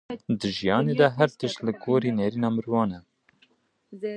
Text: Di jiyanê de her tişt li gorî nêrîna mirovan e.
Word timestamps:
Di 0.39 0.47
jiyanê 0.55 0.93
de 0.99 1.07
her 1.17 1.29
tişt 1.39 1.59
li 1.65 1.73
gorî 1.83 2.11
nêrîna 2.17 2.49
mirovan 2.55 2.91
e. 2.97 2.99